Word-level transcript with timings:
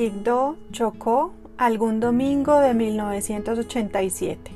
Quibdó, 0.00 0.56
Chocó, 0.72 1.34
algún 1.58 2.00
domingo 2.00 2.58
de 2.58 2.72
1987. 2.72 4.50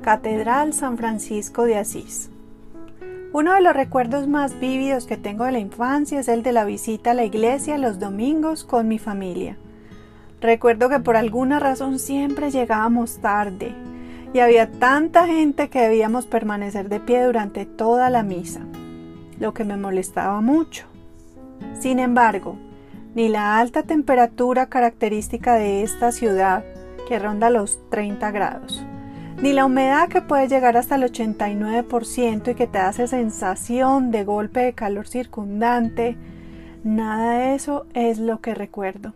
Catedral 0.00 0.74
San 0.74 0.96
Francisco 0.96 1.64
de 1.64 1.76
Asís. 1.76 2.30
Uno 3.32 3.52
de 3.52 3.62
los 3.62 3.74
recuerdos 3.74 4.28
más 4.28 4.60
vívidos 4.60 5.06
que 5.06 5.16
tengo 5.16 5.42
de 5.42 5.50
la 5.50 5.58
infancia 5.58 6.20
es 6.20 6.28
el 6.28 6.44
de 6.44 6.52
la 6.52 6.64
visita 6.64 7.10
a 7.10 7.14
la 7.14 7.24
iglesia 7.24 7.78
los 7.78 7.98
domingos 7.98 8.62
con 8.62 8.86
mi 8.86 9.00
familia. 9.00 9.56
Recuerdo 10.40 10.88
que 10.88 11.00
por 11.00 11.16
alguna 11.16 11.58
razón 11.58 11.98
siempre 11.98 12.52
llegábamos 12.52 13.18
tarde 13.18 13.74
y 14.32 14.38
había 14.38 14.70
tanta 14.70 15.26
gente 15.26 15.68
que 15.68 15.80
debíamos 15.80 16.26
permanecer 16.26 16.88
de 16.88 17.00
pie 17.00 17.24
durante 17.24 17.66
toda 17.66 18.08
la 18.08 18.22
misa, 18.22 18.60
lo 19.40 19.52
que 19.52 19.64
me 19.64 19.76
molestaba 19.76 20.40
mucho. 20.40 20.86
Sin 21.80 21.98
embargo, 21.98 22.56
ni 23.14 23.28
la 23.28 23.58
alta 23.58 23.82
temperatura 23.82 24.66
característica 24.66 25.54
de 25.54 25.82
esta 25.82 26.12
ciudad, 26.12 26.64
que 27.08 27.18
ronda 27.18 27.50
los 27.50 27.78
30 27.90 28.30
grados, 28.30 28.84
ni 29.42 29.52
la 29.52 29.64
humedad 29.64 30.08
que 30.08 30.22
puede 30.22 30.48
llegar 30.48 30.76
hasta 30.76 30.94
el 30.94 31.02
89% 31.02 32.50
y 32.50 32.54
que 32.54 32.66
te 32.66 32.78
hace 32.78 33.08
sensación 33.08 34.10
de 34.10 34.24
golpe 34.24 34.60
de 34.60 34.74
calor 34.74 35.08
circundante, 35.08 36.16
nada 36.84 37.38
de 37.38 37.54
eso 37.54 37.86
es 37.94 38.18
lo 38.18 38.40
que 38.40 38.54
recuerdo. 38.54 39.14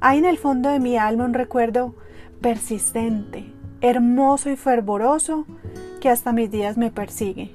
Hay 0.00 0.18
en 0.18 0.26
el 0.26 0.36
fondo 0.36 0.68
de 0.68 0.78
mi 0.78 0.96
alma 0.96 1.24
un 1.24 1.34
recuerdo 1.34 1.94
persistente, 2.40 3.52
hermoso 3.80 4.50
y 4.50 4.56
fervoroso 4.56 5.46
que 6.00 6.10
hasta 6.10 6.32
mis 6.32 6.50
días 6.50 6.76
me 6.76 6.90
persigue 6.90 7.54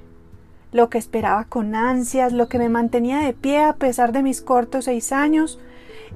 lo 0.72 0.90
que 0.90 0.98
esperaba 0.98 1.46
con 1.46 1.76
ansias, 1.76 2.34
lo 2.34 2.48
que 2.48 2.58
me 2.58 2.70
mantenía 2.70 3.20
de 3.20 3.34
pie 3.34 3.64
a 3.64 3.74
pesar 3.74 4.12
de 4.12 4.24
mis 4.24 4.42
cortos 4.42 4.86
seis 4.86 5.12
años, 5.12 5.60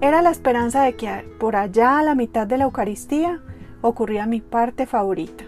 era 0.01 0.21
la 0.21 0.31
esperanza 0.31 0.83
de 0.83 0.95
que 0.95 1.09
por 1.39 1.55
allá 1.55 1.99
a 1.99 2.03
la 2.03 2.15
mitad 2.15 2.47
de 2.47 2.57
la 2.57 2.65
Eucaristía 2.65 3.41
ocurría 3.81 4.25
mi 4.25 4.41
parte 4.41 4.85
favorita, 4.85 5.45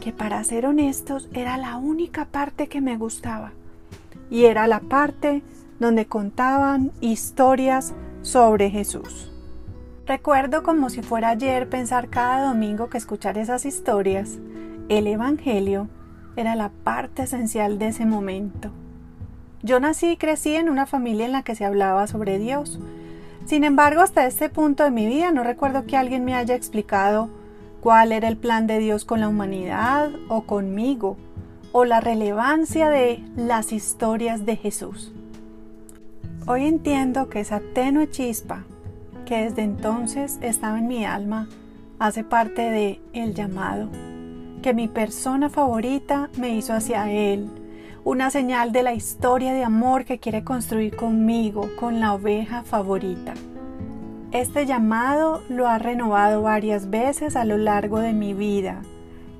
que 0.00 0.12
para 0.12 0.42
ser 0.44 0.66
honestos 0.66 1.28
era 1.32 1.56
la 1.56 1.76
única 1.76 2.26
parte 2.26 2.68
que 2.68 2.80
me 2.80 2.96
gustaba, 2.96 3.52
y 4.30 4.44
era 4.46 4.66
la 4.66 4.80
parte 4.80 5.42
donde 5.78 6.06
contaban 6.06 6.90
historias 7.00 7.94
sobre 8.22 8.70
Jesús. 8.70 9.30
Recuerdo 10.06 10.62
como 10.62 10.90
si 10.90 11.02
fuera 11.02 11.30
ayer 11.30 11.68
pensar 11.68 12.08
cada 12.08 12.46
domingo 12.46 12.88
que 12.88 12.98
escuchar 12.98 13.38
esas 13.38 13.64
historias, 13.64 14.38
el 14.88 15.06
Evangelio 15.06 15.88
era 16.36 16.56
la 16.56 16.70
parte 16.70 17.22
esencial 17.22 17.78
de 17.78 17.88
ese 17.88 18.06
momento. 18.06 18.70
Yo 19.62 19.78
nací 19.80 20.10
y 20.10 20.16
crecí 20.16 20.54
en 20.54 20.68
una 20.68 20.86
familia 20.86 21.26
en 21.26 21.32
la 21.32 21.42
que 21.42 21.54
se 21.54 21.64
hablaba 21.64 22.06
sobre 22.06 22.38
Dios. 22.38 22.80
Sin 23.44 23.64
embargo, 23.64 24.00
hasta 24.00 24.26
este 24.26 24.48
punto 24.48 24.84
de 24.84 24.90
mi 24.90 25.06
vida 25.06 25.30
no 25.30 25.44
recuerdo 25.44 25.86
que 25.86 25.96
alguien 25.96 26.24
me 26.24 26.34
haya 26.34 26.54
explicado 26.54 27.28
cuál 27.80 28.12
era 28.12 28.28
el 28.28 28.36
plan 28.36 28.66
de 28.66 28.78
Dios 28.78 29.04
con 29.04 29.20
la 29.20 29.28
humanidad 29.28 30.10
o 30.28 30.42
conmigo, 30.42 31.16
o 31.72 31.84
la 31.84 32.00
relevancia 32.00 32.90
de 32.90 33.24
las 33.36 33.72
historias 33.72 34.44
de 34.44 34.56
Jesús. 34.56 35.12
Hoy 36.46 36.66
entiendo 36.66 37.28
que 37.28 37.40
esa 37.40 37.60
tenue 37.74 38.10
chispa 38.10 38.64
que 39.26 39.44
desde 39.44 39.62
entonces 39.62 40.38
estaba 40.42 40.78
en 40.78 40.88
mi 40.88 41.04
alma 41.04 41.48
hace 41.98 42.24
parte 42.24 42.62
de 42.62 43.00
el 43.12 43.32
llamado 43.34 43.88
que 44.62 44.72
mi 44.72 44.88
persona 44.88 45.50
favorita 45.50 46.30
me 46.38 46.50
hizo 46.54 46.72
hacia 46.72 47.10
Él, 47.10 47.50
una 48.04 48.30
señal 48.30 48.72
de 48.72 48.82
la 48.82 48.94
historia 48.94 49.52
de 49.52 49.64
amor 49.64 50.04
que 50.04 50.18
quiere 50.18 50.44
construir 50.44 50.96
conmigo, 50.96 51.68
con 51.78 52.00
la 52.00 52.14
oveja 52.14 52.62
favorita. 52.62 53.34
Este 54.30 54.64
llamado 54.64 55.42
lo 55.50 55.68
ha 55.68 55.78
renovado 55.78 56.42
varias 56.42 56.88
veces 56.88 57.36
a 57.36 57.44
lo 57.44 57.58
largo 57.58 57.98
de 57.98 58.12
mi 58.12 58.32
vida 58.32 58.80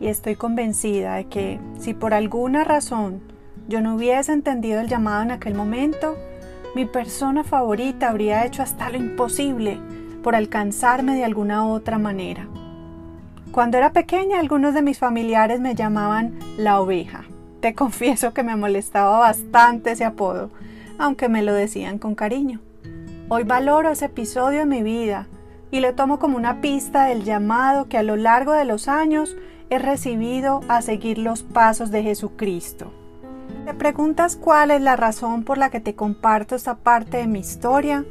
y 0.00 0.08
estoy 0.08 0.36
convencida 0.36 1.14
de 1.14 1.24
que 1.26 1.60
si 1.78 1.94
por 1.94 2.12
alguna 2.12 2.64
razón 2.64 3.20
yo 3.68 3.80
no 3.80 3.94
hubiese 3.94 4.32
entendido 4.32 4.80
el 4.80 4.88
llamado 4.88 5.22
en 5.22 5.30
aquel 5.30 5.54
momento, 5.54 6.16
mi 6.74 6.84
persona 6.84 7.44
favorita 7.44 8.10
habría 8.10 8.44
hecho 8.44 8.62
hasta 8.62 8.90
lo 8.90 8.98
imposible 8.98 9.78
por 10.22 10.34
alcanzarme 10.34 11.14
de 11.14 11.24
alguna 11.24 11.66
otra 11.66 11.98
manera. 11.98 12.48
Cuando 13.52 13.76
era 13.76 13.92
pequeña, 13.92 14.40
algunos 14.40 14.72
de 14.72 14.80
mis 14.80 14.98
familiares 14.98 15.60
me 15.60 15.74
llamaban 15.74 16.38
la 16.56 16.80
oveja. 16.80 17.24
Te 17.60 17.74
confieso 17.74 18.32
que 18.32 18.42
me 18.42 18.56
molestaba 18.56 19.18
bastante 19.18 19.90
ese 19.90 20.06
apodo, 20.06 20.50
aunque 20.98 21.28
me 21.28 21.42
lo 21.42 21.52
decían 21.52 21.98
con 21.98 22.14
cariño. 22.14 22.60
Hoy 23.28 23.44
valoro 23.44 23.90
ese 23.90 24.06
episodio 24.06 24.62
en 24.62 24.70
mi 24.70 24.82
vida 24.82 25.26
y 25.70 25.80
lo 25.80 25.94
tomo 25.94 26.18
como 26.18 26.38
una 26.38 26.62
pista 26.62 27.04
del 27.04 27.24
llamado 27.24 27.90
que 27.90 27.98
a 27.98 28.02
lo 28.02 28.16
largo 28.16 28.52
de 28.52 28.64
los 28.64 28.88
años 28.88 29.36
he 29.68 29.78
recibido 29.78 30.60
a 30.68 30.80
seguir 30.80 31.18
los 31.18 31.42
pasos 31.42 31.90
de 31.90 32.02
Jesucristo. 32.02 32.90
¿Te 33.66 33.74
preguntas 33.74 34.36
cuál 34.36 34.70
es 34.70 34.80
la 34.80 34.96
razón 34.96 35.44
por 35.44 35.58
la 35.58 35.68
que 35.68 35.80
te 35.80 35.94
comparto 35.94 36.54
esta 36.54 36.76
parte 36.76 37.18
de 37.18 37.26
mi 37.26 37.40
historia? 37.40 38.06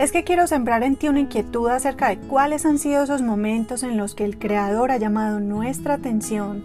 Es 0.00 0.12
que 0.12 0.24
quiero 0.24 0.46
sembrar 0.46 0.82
en 0.82 0.96
ti 0.96 1.08
una 1.08 1.20
inquietud 1.20 1.68
acerca 1.68 2.08
de 2.08 2.16
cuáles 2.16 2.64
han 2.64 2.78
sido 2.78 3.02
esos 3.02 3.20
momentos 3.20 3.82
en 3.82 3.98
los 3.98 4.14
que 4.14 4.24
el 4.24 4.38
Creador 4.38 4.92
ha 4.92 4.96
llamado 4.96 5.40
nuestra 5.40 5.92
atención 5.92 6.64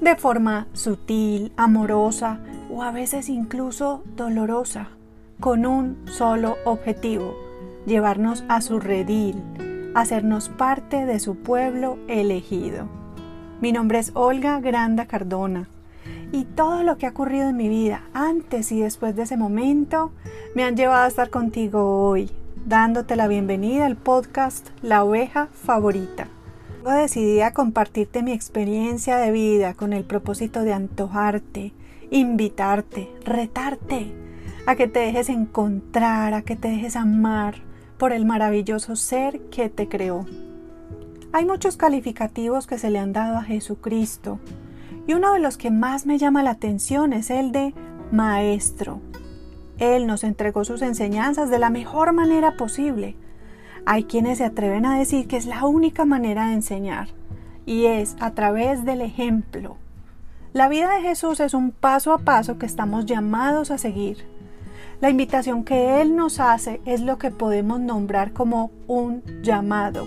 de 0.00 0.16
forma 0.16 0.66
sutil, 0.72 1.52
amorosa 1.58 2.40
o 2.70 2.82
a 2.82 2.90
veces 2.90 3.28
incluso 3.28 4.02
dolorosa, 4.16 4.88
con 5.38 5.66
un 5.66 5.98
solo 6.06 6.56
objetivo, 6.64 7.36
llevarnos 7.84 8.42
a 8.48 8.62
su 8.62 8.80
redil, 8.80 9.36
hacernos 9.94 10.48
parte 10.48 11.04
de 11.04 11.20
su 11.20 11.36
pueblo 11.36 11.98
elegido. 12.08 12.88
Mi 13.60 13.72
nombre 13.72 13.98
es 13.98 14.12
Olga 14.14 14.60
Granda 14.60 15.04
Cardona 15.04 15.68
y 16.32 16.44
todo 16.44 16.84
lo 16.84 16.96
que 16.96 17.04
ha 17.04 17.10
ocurrido 17.10 17.50
en 17.50 17.56
mi 17.58 17.68
vida 17.68 18.04
antes 18.14 18.72
y 18.72 18.80
después 18.80 19.14
de 19.14 19.24
ese 19.24 19.36
momento 19.36 20.10
me 20.54 20.64
han 20.64 20.74
llevado 20.74 21.04
a 21.04 21.08
estar 21.08 21.28
contigo 21.28 22.08
hoy 22.08 22.30
dándote 22.66 23.16
la 23.16 23.26
bienvenida 23.26 23.86
al 23.86 23.96
podcast 23.96 24.68
La 24.82 25.04
oveja 25.04 25.48
favorita. 25.52 26.28
Decidí 26.84 27.40
a 27.40 27.52
compartirte 27.52 28.22
mi 28.22 28.32
experiencia 28.32 29.16
de 29.16 29.30
vida 29.30 29.74
con 29.74 29.92
el 29.92 30.04
propósito 30.04 30.62
de 30.62 30.72
antojarte, 30.72 31.72
invitarte, 32.10 33.10
retarte 33.24 34.12
a 34.66 34.76
que 34.76 34.86
te 34.86 35.00
dejes 35.00 35.28
encontrar, 35.28 36.34
a 36.34 36.42
que 36.42 36.56
te 36.56 36.68
dejes 36.68 36.96
amar 36.96 37.56
por 37.98 38.12
el 38.12 38.24
maravilloso 38.24 38.96
ser 38.96 39.40
que 39.50 39.68
te 39.68 39.88
creó. 39.88 40.26
Hay 41.32 41.44
muchos 41.44 41.76
calificativos 41.76 42.66
que 42.66 42.78
se 42.78 42.90
le 42.90 42.98
han 42.98 43.12
dado 43.12 43.38
a 43.38 43.42
Jesucristo 43.42 44.38
y 45.06 45.14
uno 45.14 45.32
de 45.32 45.40
los 45.40 45.56
que 45.56 45.70
más 45.70 46.06
me 46.06 46.18
llama 46.18 46.42
la 46.42 46.50
atención 46.50 47.12
es 47.12 47.30
el 47.30 47.52
de 47.52 47.74
Maestro. 48.10 49.00
Él 49.78 50.06
nos 50.06 50.24
entregó 50.24 50.64
sus 50.64 50.82
enseñanzas 50.82 51.50
de 51.50 51.58
la 51.58 51.70
mejor 51.70 52.12
manera 52.12 52.56
posible. 52.56 53.16
Hay 53.84 54.04
quienes 54.04 54.38
se 54.38 54.44
atreven 54.44 54.86
a 54.86 54.98
decir 54.98 55.26
que 55.26 55.36
es 55.36 55.46
la 55.46 55.64
única 55.64 56.04
manera 56.04 56.48
de 56.48 56.54
enseñar, 56.54 57.08
y 57.66 57.86
es 57.86 58.16
a 58.20 58.32
través 58.32 58.84
del 58.84 59.00
ejemplo. 59.00 59.76
La 60.52 60.68
vida 60.68 60.94
de 60.94 61.00
Jesús 61.00 61.40
es 61.40 61.54
un 61.54 61.70
paso 61.70 62.12
a 62.12 62.18
paso 62.18 62.58
que 62.58 62.66
estamos 62.66 63.06
llamados 63.06 63.70
a 63.70 63.78
seguir. 63.78 64.24
La 65.00 65.10
invitación 65.10 65.64
que 65.64 66.00
Él 66.00 66.14
nos 66.14 66.38
hace 66.38 66.80
es 66.84 67.00
lo 67.00 67.18
que 67.18 67.30
podemos 67.30 67.80
nombrar 67.80 68.32
como 68.32 68.70
un 68.86 69.22
llamado. 69.42 70.06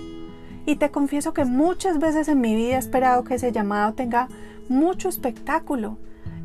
Y 0.66 0.78
te 0.78 0.90
confieso 0.92 1.34
que 1.34 1.46
muchas 1.46 2.00
veces 2.00 2.28
en 2.28 2.42
mi 2.42 2.56
vida 2.56 2.76
he 2.76 2.80
esperado 2.80 3.24
que 3.24 3.36
ese 3.36 3.52
llamado 3.52 3.94
tenga 3.94 4.30
mucho 4.70 5.10
espectáculo, 5.10 5.98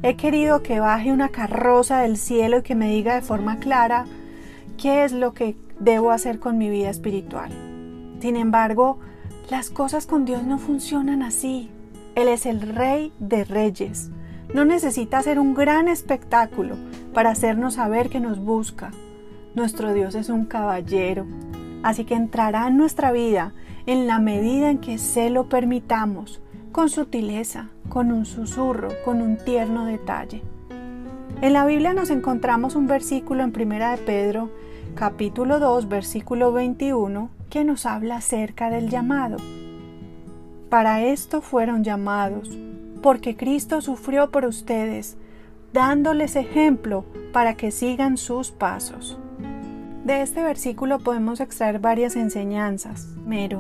He 0.02 0.16
querido 0.16 0.62
que 0.62 0.80
baje 0.80 1.12
una 1.12 1.28
carroza 1.28 2.00
del 2.00 2.16
cielo 2.16 2.58
y 2.58 2.62
que 2.62 2.74
me 2.74 2.88
diga 2.88 3.14
de 3.14 3.20
forma 3.20 3.58
clara 3.58 4.06
qué 4.78 5.04
es 5.04 5.12
lo 5.12 5.34
que 5.34 5.56
debo 5.78 6.10
hacer 6.10 6.38
con 6.38 6.56
mi 6.56 6.70
vida 6.70 6.88
espiritual. 6.88 7.50
Sin 8.18 8.36
embargo, 8.36 8.98
las 9.50 9.68
cosas 9.68 10.06
con 10.06 10.24
Dios 10.24 10.42
no 10.44 10.56
funcionan 10.56 11.22
así. 11.22 11.70
Él 12.14 12.28
es 12.28 12.46
el 12.46 12.62
rey 12.62 13.12
de 13.18 13.44
reyes. 13.44 14.10
No 14.54 14.64
necesita 14.64 15.18
hacer 15.18 15.38
un 15.38 15.52
gran 15.52 15.86
espectáculo 15.86 16.76
para 17.12 17.30
hacernos 17.30 17.74
saber 17.74 18.08
que 18.08 18.20
nos 18.20 18.38
busca. 18.38 18.92
Nuestro 19.54 19.92
Dios 19.92 20.14
es 20.14 20.30
un 20.30 20.46
caballero, 20.46 21.26
así 21.82 22.04
que 22.04 22.14
entrará 22.14 22.68
en 22.68 22.78
nuestra 22.78 23.12
vida 23.12 23.52
en 23.84 24.06
la 24.06 24.18
medida 24.18 24.70
en 24.70 24.78
que 24.78 24.96
se 24.96 25.28
lo 25.28 25.50
permitamos 25.50 26.40
con 26.80 26.88
sutileza, 26.88 27.68
con 27.90 28.10
un 28.10 28.24
susurro, 28.24 28.88
con 29.04 29.20
un 29.20 29.36
tierno 29.36 29.84
detalle. 29.84 30.40
En 31.42 31.52
la 31.52 31.66
Biblia 31.66 31.92
nos 31.92 32.08
encontramos 32.08 32.74
un 32.74 32.86
versículo 32.86 33.42
en 33.42 33.52
Primera 33.52 33.90
de 33.90 33.98
Pedro, 33.98 34.50
capítulo 34.94 35.58
2, 35.58 35.90
versículo 35.90 36.52
21, 36.52 37.28
que 37.50 37.64
nos 37.64 37.84
habla 37.84 38.16
acerca 38.16 38.70
del 38.70 38.88
llamado. 38.88 39.36
Para 40.70 41.02
esto 41.02 41.42
fueron 41.42 41.84
llamados, 41.84 42.48
porque 43.02 43.36
Cristo 43.36 43.82
sufrió 43.82 44.30
por 44.30 44.46
ustedes, 44.46 45.18
dándoles 45.74 46.34
ejemplo 46.34 47.04
para 47.34 47.58
que 47.58 47.72
sigan 47.72 48.16
sus 48.16 48.52
pasos. 48.52 49.18
De 50.06 50.22
este 50.22 50.42
versículo 50.42 50.98
podemos 50.98 51.40
extraer 51.40 51.78
varias 51.78 52.16
enseñanzas. 52.16 53.06
Mero, 53.26 53.58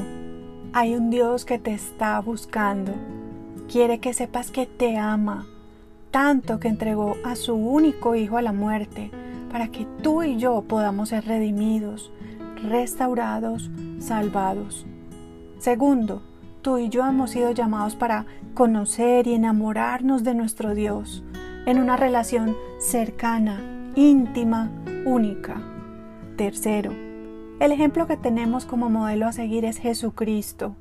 hay 0.72 0.94
un 0.94 1.10
Dios 1.10 1.44
que 1.44 1.58
te 1.58 1.72
está 1.72 2.20
buscando. 2.20 2.92
Quiere 3.68 3.98
que 3.98 4.12
sepas 4.12 4.50
que 4.50 4.66
te 4.66 4.96
ama, 4.96 5.46
tanto 6.10 6.60
que 6.60 6.68
entregó 6.68 7.16
a 7.24 7.34
su 7.36 7.54
único 7.54 8.14
Hijo 8.14 8.36
a 8.36 8.42
la 8.42 8.52
muerte, 8.52 9.10
para 9.50 9.68
que 9.68 9.86
tú 10.02 10.22
y 10.22 10.36
yo 10.36 10.62
podamos 10.62 11.08
ser 11.08 11.24
redimidos, 11.24 12.12
restaurados, 12.62 13.70
salvados. 13.98 14.86
Segundo, 15.58 16.22
tú 16.62 16.78
y 16.78 16.88
yo 16.88 17.04
hemos 17.04 17.30
sido 17.30 17.50
llamados 17.50 17.96
para 17.96 18.26
conocer 18.54 19.26
y 19.26 19.34
enamorarnos 19.34 20.22
de 20.22 20.34
nuestro 20.34 20.74
Dios 20.74 21.24
en 21.66 21.78
una 21.78 21.96
relación 21.96 22.56
cercana, 22.78 23.60
íntima, 23.96 24.70
única. 25.04 25.60
Tercero, 26.36 27.09
el 27.60 27.72
ejemplo 27.72 28.06
que 28.06 28.16
tenemos 28.16 28.64
como 28.64 28.88
modelo 28.88 29.26
a 29.26 29.32
seguir 29.32 29.64
es 29.66 29.76
Jesucristo. 29.76 30.74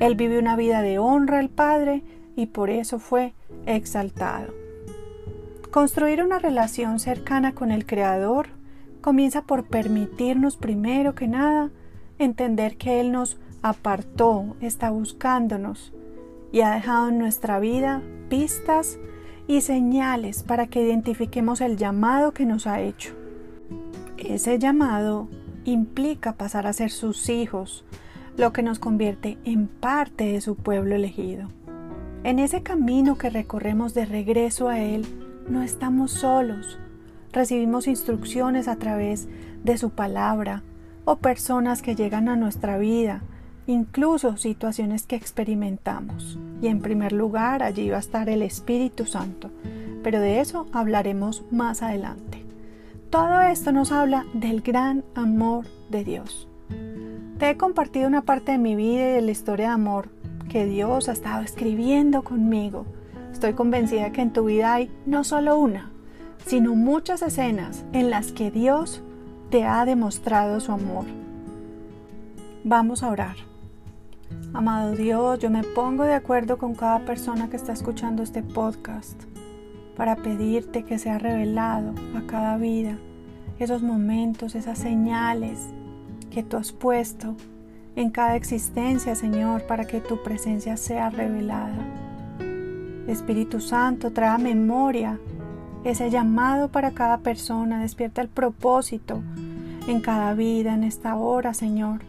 Él 0.00 0.16
vive 0.16 0.38
una 0.38 0.56
vida 0.56 0.82
de 0.82 0.98
honra 0.98 1.38
al 1.38 1.50
Padre 1.50 2.02
y 2.34 2.46
por 2.46 2.70
eso 2.70 2.98
fue 2.98 3.34
exaltado. 3.66 4.52
Construir 5.70 6.22
una 6.22 6.38
relación 6.38 6.98
cercana 6.98 7.54
con 7.54 7.70
el 7.70 7.84
Creador 7.84 8.48
comienza 9.02 9.42
por 9.42 9.64
permitirnos 9.64 10.56
primero 10.56 11.14
que 11.14 11.28
nada 11.28 11.70
entender 12.18 12.78
que 12.78 13.00
Él 13.00 13.12
nos 13.12 13.36
apartó, 13.62 14.56
está 14.60 14.90
buscándonos 14.90 15.92
y 16.52 16.62
ha 16.62 16.70
dejado 16.70 17.10
en 17.10 17.18
nuestra 17.18 17.58
vida 17.58 18.02
pistas 18.30 18.98
y 19.46 19.60
señales 19.60 20.42
para 20.42 20.68
que 20.68 20.82
identifiquemos 20.82 21.60
el 21.60 21.76
llamado 21.76 22.32
que 22.32 22.46
nos 22.46 22.66
ha 22.66 22.80
hecho. 22.80 23.12
Ese 24.16 24.58
llamado 24.58 25.28
implica 25.64 26.34
pasar 26.34 26.66
a 26.66 26.72
ser 26.72 26.90
sus 26.90 27.28
hijos, 27.28 27.84
lo 28.36 28.52
que 28.52 28.62
nos 28.62 28.78
convierte 28.78 29.38
en 29.44 29.68
parte 29.68 30.24
de 30.24 30.40
su 30.40 30.56
pueblo 30.56 30.94
elegido. 30.94 31.48
En 32.24 32.38
ese 32.38 32.62
camino 32.62 33.18
que 33.18 33.30
recorremos 33.30 33.94
de 33.94 34.06
regreso 34.06 34.68
a 34.68 34.80
Él, 34.80 35.04
no 35.48 35.62
estamos 35.62 36.10
solos. 36.10 36.78
Recibimos 37.32 37.86
instrucciones 37.86 38.66
a 38.66 38.76
través 38.76 39.28
de 39.62 39.76
su 39.76 39.90
palabra 39.90 40.62
o 41.04 41.16
personas 41.16 41.82
que 41.82 41.94
llegan 41.94 42.28
a 42.28 42.36
nuestra 42.36 42.78
vida, 42.78 43.22
incluso 43.66 44.36
situaciones 44.36 45.06
que 45.06 45.16
experimentamos. 45.16 46.38
Y 46.62 46.68
en 46.68 46.80
primer 46.80 47.12
lugar, 47.12 47.62
allí 47.62 47.90
va 47.90 47.96
a 47.96 48.00
estar 48.00 48.28
el 48.28 48.42
Espíritu 48.42 49.04
Santo, 49.04 49.50
pero 50.02 50.20
de 50.20 50.40
eso 50.40 50.66
hablaremos 50.72 51.44
más 51.50 51.82
adelante. 51.82 52.33
Todo 53.14 53.42
esto 53.42 53.70
nos 53.70 53.92
habla 53.92 54.26
del 54.34 54.60
gran 54.60 55.04
amor 55.14 55.66
de 55.88 56.02
Dios. 56.02 56.48
Te 57.38 57.50
he 57.50 57.56
compartido 57.56 58.08
una 58.08 58.22
parte 58.22 58.50
de 58.50 58.58
mi 58.58 58.74
vida 58.74 59.08
y 59.08 59.12
de 59.12 59.22
la 59.22 59.30
historia 59.30 59.68
de 59.68 59.74
amor 59.74 60.08
que 60.48 60.66
Dios 60.66 61.08
ha 61.08 61.12
estado 61.12 61.44
escribiendo 61.44 62.24
conmigo. 62.24 62.86
Estoy 63.32 63.52
convencida 63.52 64.10
que 64.10 64.20
en 64.20 64.32
tu 64.32 64.46
vida 64.46 64.74
hay 64.74 64.90
no 65.06 65.22
solo 65.22 65.56
una, 65.56 65.92
sino 66.44 66.74
muchas 66.74 67.22
escenas 67.22 67.84
en 67.92 68.10
las 68.10 68.32
que 68.32 68.50
Dios 68.50 69.00
te 69.48 69.62
ha 69.62 69.84
demostrado 69.84 70.58
su 70.58 70.72
amor. 70.72 71.04
Vamos 72.64 73.04
a 73.04 73.10
orar. 73.10 73.36
Amado 74.52 74.96
Dios, 74.96 75.38
yo 75.38 75.50
me 75.50 75.62
pongo 75.62 76.02
de 76.02 76.14
acuerdo 76.14 76.58
con 76.58 76.74
cada 76.74 76.98
persona 77.04 77.48
que 77.48 77.58
está 77.58 77.74
escuchando 77.74 78.24
este 78.24 78.42
podcast 78.42 79.22
para 79.96 80.16
pedirte 80.16 80.84
que 80.84 80.98
sea 80.98 81.18
revelado 81.18 81.94
a 82.16 82.26
cada 82.26 82.56
vida 82.56 82.98
esos 83.58 83.82
momentos, 83.82 84.54
esas 84.54 84.78
señales 84.78 85.58
que 86.30 86.42
tú 86.42 86.56
has 86.56 86.72
puesto 86.72 87.36
en 87.96 88.10
cada 88.10 88.36
existencia, 88.36 89.14
Señor, 89.14 89.66
para 89.66 89.84
que 89.84 90.00
tu 90.00 90.22
presencia 90.22 90.76
sea 90.76 91.10
revelada. 91.10 91.76
Espíritu 93.06 93.60
Santo, 93.60 94.12
trae 94.12 94.38
memoria 94.38 95.18
ese 95.84 96.10
llamado 96.10 96.68
para 96.68 96.92
cada 96.92 97.18
persona, 97.18 97.80
despierta 97.80 98.22
el 98.22 98.28
propósito 98.28 99.22
en 99.86 100.00
cada 100.00 100.34
vida, 100.34 100.74
en 100.74 100.82
esta 100.82 101.14
hora, 101.14 101.52
Señor, 101.54 102.00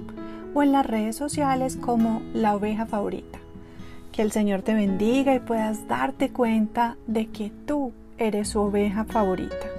o 0.54 0.62
en 0.62 0.72
las 0.72 0.86
redes 0.86 1.16
sociales 1.16 1.76
como 1.76 2.22
La 2.34 2.54
Oveja 2.54 2.86
Favorita. 2.86 3.40
Que 4.12 4.22
el 4.22 4.30
Señor 4.30 4.62
te 4.62 4.74
bendiga 4.74 5.34
y 5.34 5.40
puedas 5.40 5.88
darte 5.88 6.30
cuenta 6.30 6.96
de 7.06 7.26
que 7.26 7.50
tú 7.66 7.92
eres 8.18 8.50
su 8.50 8.60
oveja 8.60 9.04
favorita. 9.04 9.77